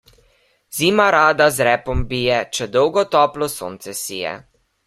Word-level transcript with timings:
Zima 0.77 1.05
rada 1.15 1.47
z 1.59 1.67
repom 1.69 2.01
bije, 2.13 2.39
če 2.59 2.71
dolgo 2.79 3.07
toplo 3.19 3.53
sonce 3.61 3.99
sije. 4.05 4.35